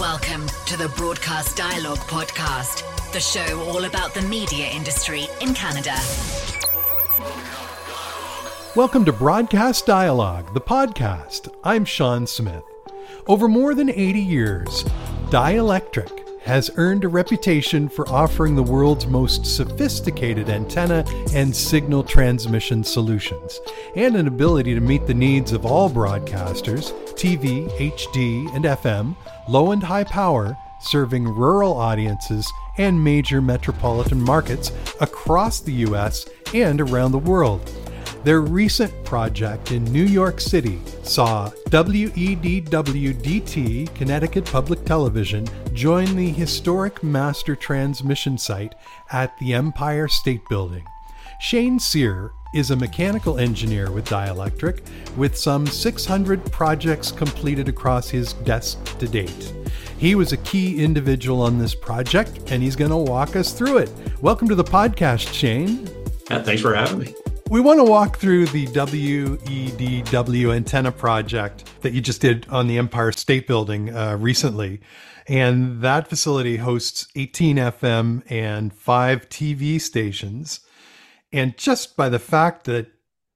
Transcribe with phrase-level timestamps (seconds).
[0.00, 5.94] Welcome to the Broadcast Dialogue Podcast, the show all about the media industry in Canada.
[8.74, 11.54] Welcome to Broadcast Dialogue, the podcast.
[11.64, 12.62] I'm Shawn Smith.
[13.26, 14.84] Over more than 80 years,
[15.26, 21.04] Dielectric has earned a reputation for offering the world's most sophisticated antenna
[21.34, 23.60] and signal transmission solutions,
[23.94, 26.90] and an ability to meet the needs of all broadcasters
[27.20, 29.14] TV, HD, and FM,
[29.46, 36.80] low and high power, serving rural audiences and major metropolitan markets across the US and
[36.80, 37.70] around the world.
[38.24, 42.74] Their recent project in New York City saw WEDWDT
[43.94, 48.74] Connecticut Public Television join the historic master transmission site
[49.12, 50.86] at the Empire State Building.
[51.40, 54.82] Shane Cyr is a mechanical engineer with Dielectric,
[55.16, 59.54] with some 600 projects completed across his desk to date.
[59.96, 63.78] He was a key individual on this project, and he's going to walk us through
[63.78, 63.90] it.
[64.20, 65.88] Welcome to the podcast, Shane.
[66.30, 67.14] Yeah, thanks for having me.
[67.48, 72.76] We want to walk through the WEDW antenna project that you just did on the
[72.76, 74.82] Empire State Building uh, recently.
[75.26, 80.60] And that facility hosts 18 FM and five TV stations.
[81.32, 82.88] And just by the fact that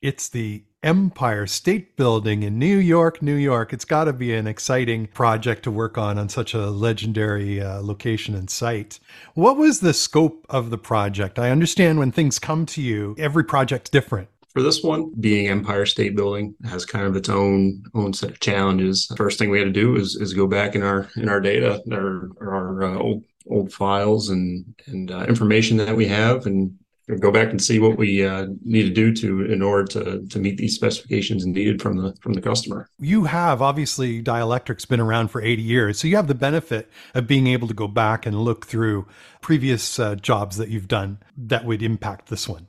[0.02, 3.72] it's the Empire State Building in New York, New York.
[3.72, 7.80] It's got to be an exciting project to work on on such a legendary uh,
[7.80, 9.00] location and site.
[9.32, 11.38] What was the scope of the project?
[11.38, 14.28] I understand when things come to you, every project's different.
[14.52, 18.40] For this one, being Empire State Building has kind of its own own set of
[18.40, 19.10] challenges.
[19.16, 21.82] First thing we had to do is is go back in our in our data,
[21.90, 26.78] our our uh, old old files and and uh, information that we have, and
[27.20, 30.38] go back and see what we uh, need to do to in order to to
[30.38, 32.88] meet these specifications needed from the from the customer.
[32.98, 37.26] You have obviously Dielectric's been around for 80 years, so you have the benefit of
[37.26, 39.06] being able to go back and look through
[39.40, 42.66] previous uh, jobs that you've done that would impact this one.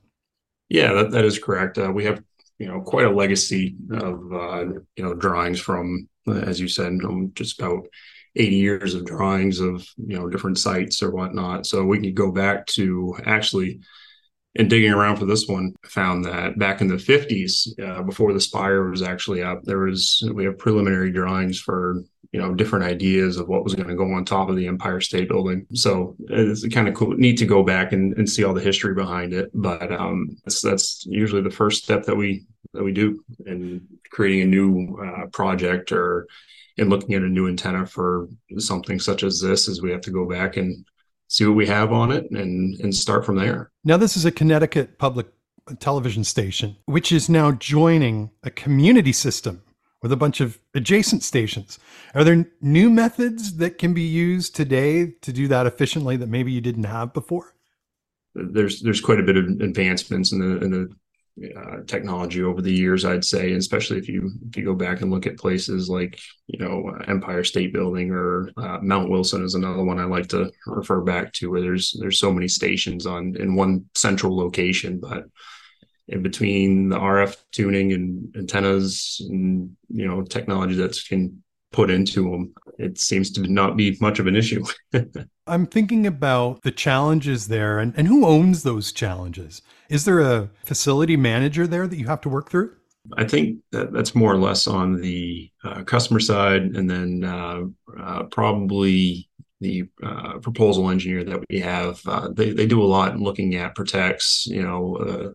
[0.69, 1.77] Yeah, that, that is correct.
[1.77, 2.21] Uh, we have
[2.57, 7.31] you know quite a legacy of uh, you know drawings from as you said um,
[7.35, 7.87] just about
[8.35, 12.31] 80 years of drawings of you know different sites or whatnot so we can go
[12.31, 13.79] back to actually
[14.57, 18.39] and digging around for this one, found that back in the 50s, uh, before the
[18.39, 23.37] spire was actually up, there was we have preliminary drawings for you know different ideas
[23.37, 25.65] of what was going to go on top of the Empire State Building.
[25.73, 28.93] So it's kind of cool, neat to go back and, and see all the history
[28.93, 29.49] behind it.
[29.53, 34.41] But um, that's that's usually the first step that we that we do in creating
[34.41, 36.27] a new uh, project or
[36.77, 38.27] in looking at a new antenna for
[38.57, 39.67] something such as this.
[39.67, 40.85] Is we have to go back and
[41.35, 43.71] see what we have on it and and start from there.
[43.83, 45.27] Now this is a Connecticut public
[45.79, 49.61] television station which is now joining a community system
[50.01, 51.79] with a bunch of adjacent stations.
[52.13, 56.51] Are there new methods that can be used today to do that efficiently that maybe
[56.51, 57.53] you didn't have before?
[58.33, 60.89] There's there's quite a bit of advancements in the in the
[61.57, 65.11] uh, technology over the years, I'd say, especially if you if you go back and
[65.11, 69.83] look at places like you know Empire State Building or uh, Mount Wilson is another
[69.83, 73.55] one I like to refer back to, where there's there's so many stations on in
[73.55, 75.25] one central location, but
[76.07, 81.43] in between the RF tuning and antennas and you know technology that can
[81.73, 84.63] put into them, it seems to not be much of an issue.
[85.47, 89.61] I'm thinking about the challenges there and, and who owns those challenges.
[89.89, 92.75] Is there a facility manager there that you have to work through?
[93.17, 97.61] I think that that's more or less on the uh, customer side, and then uh,
[97.99, 99.29] uh, probably
[99.61, 102.01] the uh, proposal engineer that we have.
[102.07, 105.29] Uh, they they do a lot in looking at protects, you know, uh,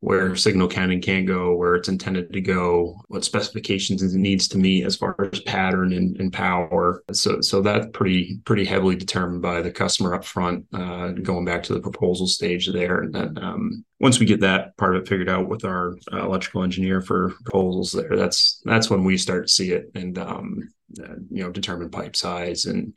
[0.00, 4.58] where signal and can't go, where it's intended to go, what specifications it needs to
[4.58, 7.02] meet as far as pattern and, and power.
[7.12, 11.64] So, so that's pretty pretty heavily determined by the customer up front, uh, going back
[11.64, 13.00] to the proposal stage there.
[13.00, 16.24] And then um, once we get that part of it figured out with our uh,
[16.24, 20.68] electrical engineer for proposals there, that's that's when we start to see it and um,
[21.02, 22.96] uh, you know determine pipe size and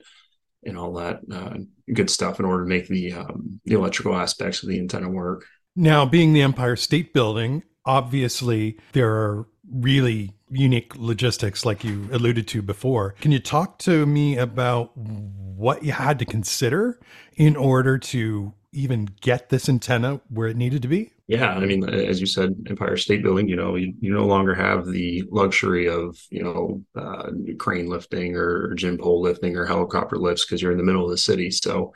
[0.63, 1.57] and all that uh,
[1.91, 5.45] good stuff in order to make the um, the electrical aspects of the antenna work.
[5.75, 12.47] Now, being the Empire State Building, obviously there are really unique logistics like you alluded
[12.49, 13.15] to before.
[13.21, 16.99] Can you talk to me about what you had to consider
[17.37, 21.11] in order to even get this antenna where it needed to be?
[21.27, 24.53] Yeah, I mean, as you said, Empire State Building, you know, you, you no longer
[24.53, 30.17] have the luxury of, you know, uh, crane lifting or gin pole lifting or helicopter
[30.17, 31.49] lifts because you're in the middle of the city.
[31.49, 31.93] So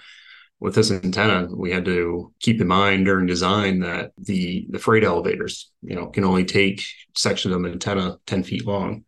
[0.60, 5.04] with this antenna, we had to keep in mind during design that the the freight
[5.04, 6.84] elevators, you know, can only take
[7.16, 9.04] sections of antenna 10 feet long.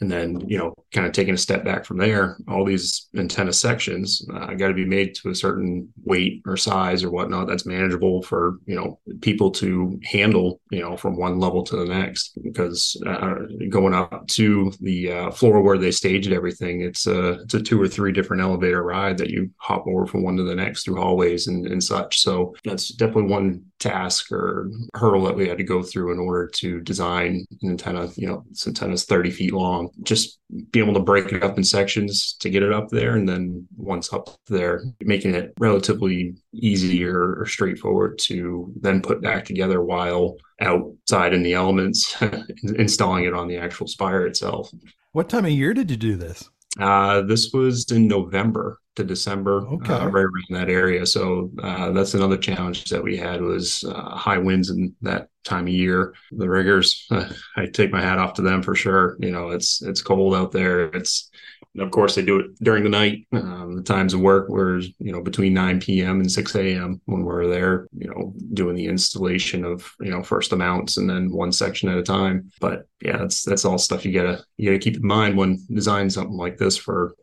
[0.00, 3.52] And then you know kind of taking a step back from there all these antenna
[3.52, 7.66] sections uh, got to be made to a certain weight or size or whatnot that's
[7.66, 12.38] manageable for you know people to handle you know from one level to the next.
[12.42, 13.34] Because uh,
[13.68, 17.80] going up to the uh, floor where they staged everything it's a it's a two
[17.80, 20.96] or three different elevator ride that you hop over from one to the next through
[20.96, 22.20] hallways and, and such.
[22.20, 26.46] So that's definitely one task or hurdle that we had to go through in order
[26.46, 29.90] to design an antenna you know this antenna is 30 feet long.
[30.02, 30.38] Just
[30.70, 33.66] be able to break it up in sections to get it up there and then
[33.76, 40.36] once up there making it relatively easier or straightforward to then put back together while
[40.60, 42.16] outside in the elements
[42.78, 44.72] installing it on the actual spire itself.
[45.12, 46.48] What time of year did you do this?
[46.80, 49.92] Uh, this was in November to December, okay.
[49.92, 51.04] uh, right around that area.
[51.06, 55.66] So uh, that's another challenge that we had was uh, high winds in that time
[55.66, 56.14] of year.
[56.32, 57.06] The riggers,
[57.56, 59.16] I take my hat off to them for sure.
[59.20, 60.84] You know, it's it's cold out there.
[60.86, 61.30] It's
[61.78, 63.26] of course, they do it during the night.
[63.32, 66.20] Um, the times of work were, you know, between 9 p.m.
[66.20, 67.00] and 6 a.m.
[67.06, 71.32] when we're there, you know, doing the installation of, you know, first amounts and then
[71.32, 72.50] one section at a time.
[72.60, 76.10] But yeah, that's that's all stuff you gotta you gotta keep in mind when designing
[76.10, 77.16] something like this for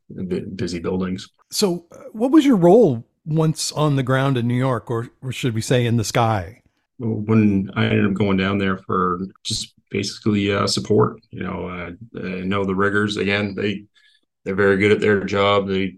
[0.55, 1.29] busy buildings.
[1.49, 5.31] So, uh, what was your role once on the ground in New York, or, or
[5.31, 6.61] should we say in the sky?
[7.03, 11.91] When I ended up going down there for just basically uh, support, you know, uh,
[12.19, 13.55] I know the riggers again.
[13.55, 13.85] They
[14.43, 15.67] they're very good at their job.
[15.67, 15.97] They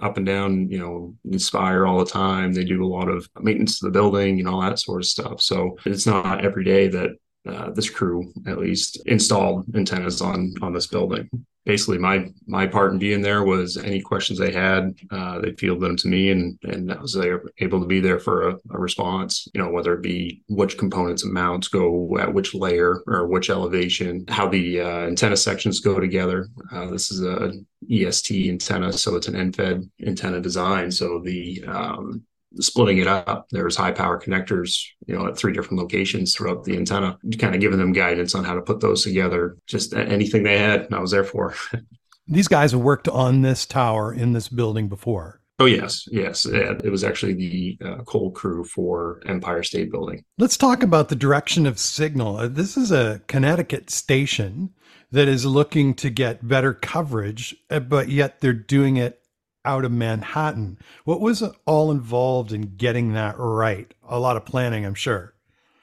[0.00, 2.52] up and down, you know, inspire all the time.
[2.52, 5.42] They do a lot of maintenance to the building and all that sort of stuff.
[5.42, 7.10] So it's not every day that
[7.46, 11.28] uh, this crew at least installed antennas on on this building.
[11.64, 15.80] Basically my my part in being there was any questions they had uh, they field
[15.80, 17.16] them to me and and I was
[17.58, 21.24] able to be there for a, a, response you know whether it be which components
[21.24, 25.98] and mounts go at which layer or which elevation how the uh, antenna sections go
[25.98, 26.48] together.
[26.72, 27.52] Uh, this is a
[27.90, 30.90] est antenna so it's an end-fed antenna design.
[30.90, 32.24] So the um,
[32.60, 33.46] splitting it up.
[33.50, 37.60] There's high power connectors, you know, at three different locations throughout the antenna, kind of
[37.60, 39.56] giving them guidance on how to put those together.
[39.66, 41.54] Just anything they had, I was there for.
[42.28, 45.40] These guys have worked on this tower in this building before.
[45.58, 46.44] Oh yes, yes.
[46.44, 50.22] It was actually the uh, coal crew for Empire State Building.
[50.36, 52.36] Let's talk about the direction of signal.
[52.36, 54.74] Uh, this is a Connecticut station
[55.12, 59.22] that is looking to get better coverage, uh, but yet they're doing it
[59.66, 60.78] out of Manhattan.
[61.04, 63.92] What was all involved in getting that right?
[64.08, 65.34] A lot of planning, I'm sure.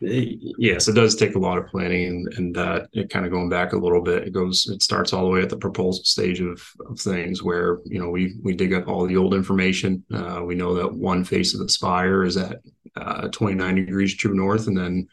[0.06, 3.48] Yes, it does take a lot of planning, and, and uh, it kind of going
[3.48, 4.28] back a little bit.
[4.28, 7.80] It goes, it starts all the way at the proposal stage of, of things, where
[7.86, 10.04] you know we we dig up all the old information.
[10.14, 12.60] Uh, we know that one face of the spire is at
[12.98, 15.08] uh, 29 degrees true north, and then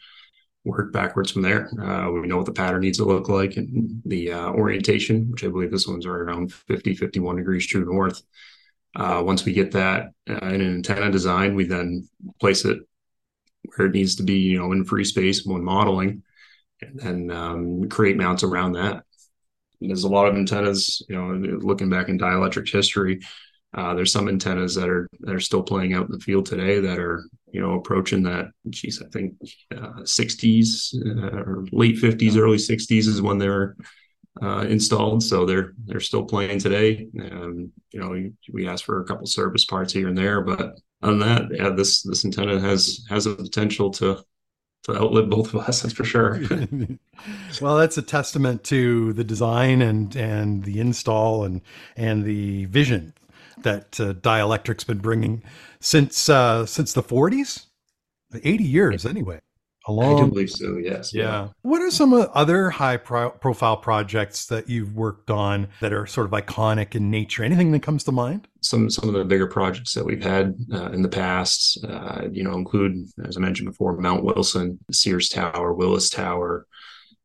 [0.63, 1.69] work backwards from there.
[1.81, 5.43] Uh, we know what the pattern needs to look like and the uh, orientation, which
[5.43, 8.21] I believe this one's right around 50, 51 degrees true north.
[8.95, 12.07] Uh, once we get that uh, in an antenna design, we then
[12.39, 12.79] place it
[13.75, 16.23] where it needs to be, you know, in free space when modeling,
[16.81, 19.03] and then um, create mounts around that.
[19.79, 23.21] And there's a lot of antennas, you know, looking back in dielectric history,
[23.73, 26.79] uh, there's some antennas that are that are still playing out in the field today
[26.79, 28.47] that are, you know, approaching that.
[28.69, 29.35] Geez, I think
[29.71, 33.77] uh, 60s uh, or late 50s, early 60s is when they're
[34.41, 37.07] uh, installed, so they're they're still playing today.
[37.19, 41.19] Um, you know, we ask for a couple service parts here and there, but on
[41.19, 44.23] that, yeah, this this antenna has has a potential to
[44.83, 45.81] to outlive both of us.
[45.81, 46.41] That's for sure.
[47.61, 51.61] well, that's a testament to the design and and the install and
[51.95, 53.13] and the vision
[53.59, 55.43] that uh, Dielectric's been bringing
[55.79, 57.67] since uh, since the 40s,
[58.43, 59.39] 80 years anyway.
[59.87, 60.77] Along, I do believe so.
[60.77, 61.11] Yes.
[61.13, 61.23] Yeah.
[61.23, 61.47] yeah.
[61.63, 66.27] What are some other high pro- profile projects that you've worked on that are sort
[66.27, 67.43] of iconic in nature?
[67.43, 68.47] Anything that comes to mind?
[68.61, 72.43] Some some of the bigger projects that we've had uh, in the past, uh, you
[72.43, 76.67] know, include as I mentioned before, Mount Wilson, Sears Tower, Willis Tower,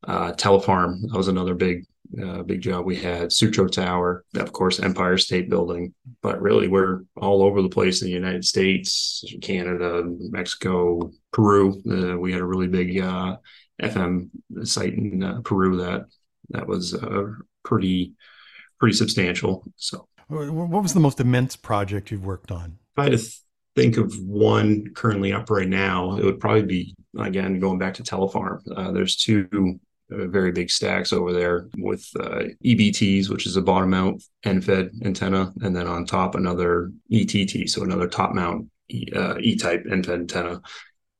[0.08, 1.02] uh, Telefarm.
[1.10, 1.84] That was another big
[2.22, 5.94] uh, big job we had Sutro Tower, of course, Empire State Building.
[6.22, 11.82] But really, we're all over the place in the United States, Canada, Mexico, Peru.
[11.88, 13.36] Uh, we had a really big uh,
[13.82, 14.30] FM
[14.62, 16.06] site in uh, Peru that
[16.50, 17.24] that was uh,
[17.64, 18.14] pretty
[18.78, 19.64] pretty substantial.
[19.76, 22.78] So, what was the most immense project you've worked on?
[22.96, 23.24] If I had to
[23.74, 28.02] think of one currently up right now, it would probably be again going back to
[28.02, 28.60] Telefarm.
[28.74, 33.90] Uh, there's two very big stacks over there with uh, EBTs, which is a bottom
[33.90, 39.08] mount end fed antenna, and then on top another ETT, so another top mount E,
[39.14, 40.60] uh, type end fed antenna.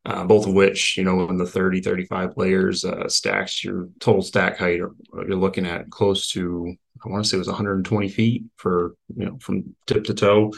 [0.07, 4.23] uh, both of which, you know, in the 30, 35 layers uh, stacks, your total
[4.23, 6.73] stack height, you're looking at close to,
[7.05, 10.53] I want to say it was 120 feet for, you know, from tip to toe.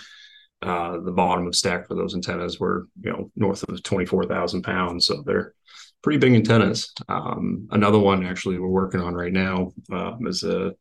[0.60, 5.06] Uh, the bottom of stack for those antennas were, you know, north of 24,000 pounds.
[5.06, 5.54] So they're
[6.02, 6.92] pretty big antennas.
[7.08, 10.74] Um, another one actually we're working on right now um, is a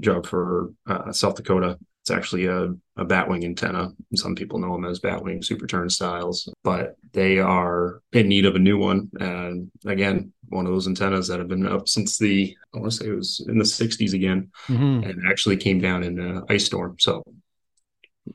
[0.00, 3.90] job for uh, South Dakota it's actually a, a batwing antenna.
[4.14, 8.58] Some people know them as batwing super turnstiles, but they are in need of a
[8.58, 9.10] new one.
[9.20, 12.96] And again, one of those antennas that have been up since the, I want to
[12.96, 15.06] say it was in the 60s again, mm-hmm.
[15.06, 16.96] and actually came down in an ice storm.
[16.98, 17.22] So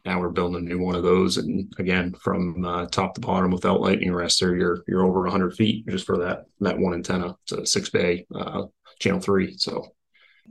[0.06, 1.38] now we're building a new one of those.
[1.38, 5.88] And again, from uh, top to bottom without lightning arrestor, you're you're over 100 feet
[5.88, 7.36] just for that that one antenna.
[7.44, 8.64] It's a six bay uh,
[9.00, 9.58] channel three.
[9.58, 9.94] So,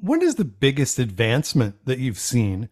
[0.01, 2.69] what is the biggest advancement that you've seen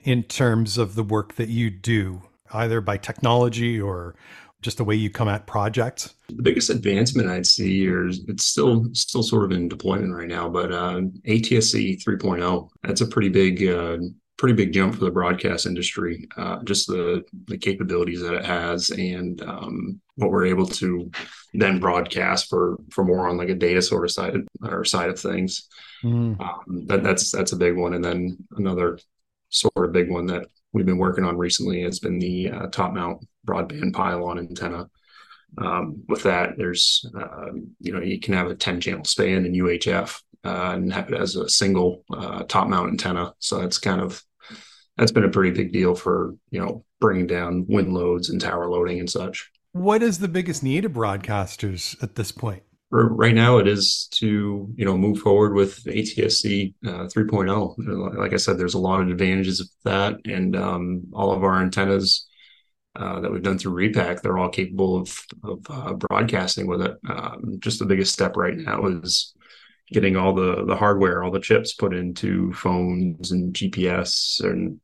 [0.00, 4.14] in terms of the work that you do, either by technology or
[4.64, 6.14] just the way you come at projects?
[6.28, 10.48] The biggest advancement I'd see is it's still still sort of in deployment right now,
[10.48, 13.98] but uh, ATSC 3.0 that's a pretty big uh,
[14.44, 16.28] pretty big jump for the broadcast industry.
[16.36, 21.10] Uh, just the the capabilities that it has and um, what we're able to
[21.54, 25.18] then broadcast for for more on like a data sort of side or side of
[25.18, 25.66] things.
[26.02, 26.38] Mm.
[26.38, 28.98] Um, that, that's that's a big one, and then another
[29.48, 32.92] sort of big one that we've been working on recently has been the uh, top
[32.92, 34.90] mount broadband pylon antenna.
[35.56, 37.46] Um, with that, there's uh,
[37.80, 41.18] you know you can have a 10 channel span in UHF uh, and have it
[41.18, 43.32] as a single uh, top mount antenna.
[43.38, 44.22] So that's kind of
[44.96, 48.68] that's been a pretty big deal for you know bringing down wind loads and tower
[48.68, 49.50] loading and such.
[49.72, 52.62] What is the biggest need of broadcasters at this point?
[52.94, 58.16] right now it is to you know move forward with ATSC uh, 3.0.
[58.16, 61.60] Like I said, there's a lot of advantages of that, and um, all of our
[61.60, 62.26] antennas
[62.96, 66.96] uh, that we've done through Repack, they're all capable of of uh, broadcasting with it.
[67.08, 69.34] Um, just the biggest step right now is
[69.92, 74.80] getting all the the hardware, all the chips put into phones and GPS and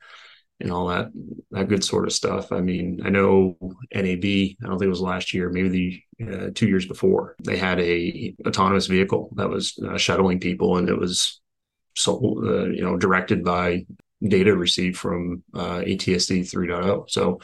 [0.60, 1.10] and all that
[1.50, 2.52] that good sort of stuff.
[2.52, 3.56] I mean, I know
[3.94, 4.24] NAB.
[4.24, 7.36] I don't think it was last year, maybe the uh, two years before.
[7.42, 11.40] They had a autonomous vehicle that was uh, shuttling people, and it was
[11.96, 13.86] so uh, you know directed by
[14.26, 17.08] data received from uh, ATSC 3.0.
[17.08, 17.40] So,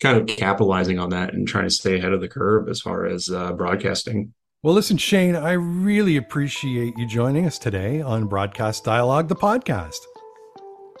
[0.00, 3.06] kind of capitalizing on that and trying to stay ahead of the curve as far
[3.06, 4.32] as uh, broadcasting.
[4.66, 9.98] Well, listen, Shane, I really appreciate you joining us today on Broadcast Dialogue, the podcast.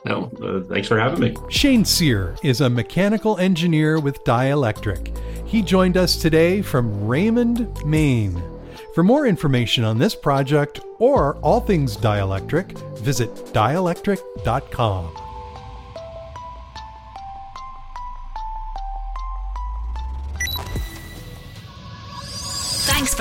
[0.04, 1.36] No, uh, thanks for having me.
[1.50, 5.18] Shane Cyr is a mechanical engineer with Dielectric.
[5.48, 8.40] He joined us today from Raymond, Maine.
[8.94, 15.25] For more information on this project or all things dielectric, visit dielectric.com.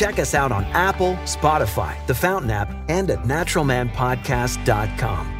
[0.00, 5.39] Check us out on Apple, Spotify, the Fountain app, and at naturalmanpodcast.com.